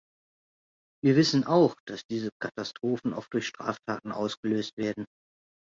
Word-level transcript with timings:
Wir 1.03 1.15
wissen 1.15 1.43
auch, 1.43 1.75
dass 1.85 2.07
diese 2.07 2.31
Katastrophen 2.41 3.13
oft 3.13 3.31
durch 3.35 3.45
Straftaten 3.45 4.11
ausgelöst 4.11 4.75
werden. 4.75 5.05